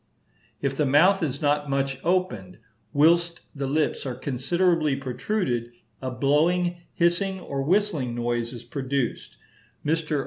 [0.63, 2.57] If the mouth is not much opened,
[2.91, 9.37] whilst the lips are considerably protruded, a blowing, hissing, or whistling noise is produced.
[9.85, 10.19] Mr.